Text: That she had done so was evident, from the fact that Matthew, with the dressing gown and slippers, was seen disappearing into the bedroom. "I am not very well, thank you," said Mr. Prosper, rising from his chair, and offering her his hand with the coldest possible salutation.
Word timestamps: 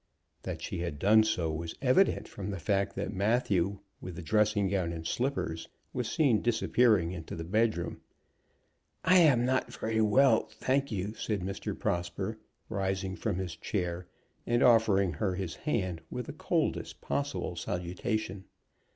That 0.41 0.63
she 0.63 0.79
had 0.79 0.97
done 0.97 1.23
so 1.23 1.51
was 1.51 1.75
evident, 1.79 2.27
from 2.27 2.49
the 2.49 2.57
fact 2.59 2.95
that 2.95 3.13
Matthew, 3.13 3.81
with 4.01 4.15
the 4.15 4.23
dressing 4.23 4.67
gown 4.67 4.91
and 4.91 5.05
slippers, 5.05 5.67
was 5.93 6.09
seen 6.11 6.41
disappearing 6.41 7.11
into 7.11 7.35
the 7.35 7.43
bedroom. 7.43 8.01
"I 9.05 9.19
am 9.19 9.45
not 9.45 9.71
very 9.71 10.01
well, 10.01 10.49
thank 10.53 10.91
you," 10.91 11.13
said 11.13 11.41
Mr. 11.41 11.77
Prosper, 11.77 12.39
rising 12.67 13.15
from 13.15 13.35
his 13.37 13.55
chair, 13.55 14.07
and 14.47 14.63
offering 14.63 15.13
her 15.13 15.35
his 15.35 15.53
hand 15.53 16.01
with 16.09 16.25
the 16.25 16.33
coldest 16.33 17.01
possible 17.01 17.55
salutation. 17.55 18.45